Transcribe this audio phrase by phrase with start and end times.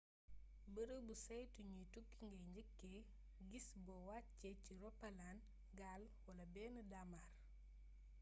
[0.75, 2.99] beereebu saytu gniy tukki ngay njeekkee
[3.49, 5.37] gis bo waccé ci ropalaan
[5.79, 7.25] gaal wala bénn daamar